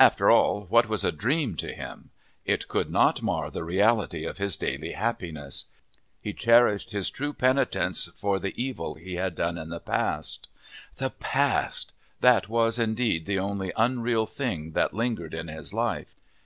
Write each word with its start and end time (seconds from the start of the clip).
After 0.00 0.28
all, 0.28 0.62
what 0.64 0.88
was 0.88 1.04
a 1.04 1.12
dream 1.12 1.54
to 1.58 1.72
him? 1.72 2.10
It 2.44 2.66
could 2.66 2.90
not 2.90 3.22
mar 3.22 3.48
the 3.48 3.62
reality 3.62 4.24
of 4.24 4.38
his 4.38 4.56
daily 4.56 4.90
happiness. 4.90 5.66
He 6.20 6.32
cherished 6.32 6.90
his 6.90 7.10
true 7.10 7.32
penitence 7.32 8.10
for 8.16 8.40
the 8.40 8.60
evil 8.60 8.96
he 8.96 9.14
had 9.14 9.36
done 9.36 9.56
in 9.56 9.68
the 9.68 9.78
past. 9.78 10.48
The 10.96 11.10
past! 11.10 11.92
That 12.20 12.48
was 12.48 12.80
indeed 12.80 13.24
the 13.26 13.38
only 13.38 13.70
unreal 13.76 14.26
thing 14.26 14.72
that 14.72 14.94
lingered 14.94 15.32
in 15.32 15.46
his 15.46 15.72
life. 15.72 16.16